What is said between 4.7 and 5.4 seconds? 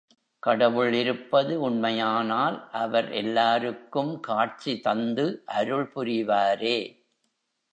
தந்து